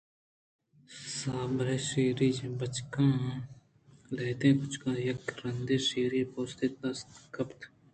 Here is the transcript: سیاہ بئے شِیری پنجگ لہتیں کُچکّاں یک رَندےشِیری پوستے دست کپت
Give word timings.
سیاہ 1.15 1.47
بئے 1.55 1.75
شِیری 1.87 2.29
پنجگ 2.59 2.95
لہتیں 4.15 4.55
کُچکّاں 4.59 4.97
یک 5.07 5.23
رَندےشِیری 5.41 6.21
پوستے 6.31 6.67
دست 6.81 7.09
کپت 7.33 7.59